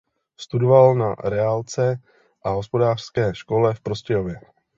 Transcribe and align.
Studoval 0.39 0.95
na 0.95 1.15
reálce 1.15 1.95
a 2.43 2.49
hospodářské 2.49 3.35
škole 3.35 3.73
v 3.73 3.79
Prostějově. 3.81 4.39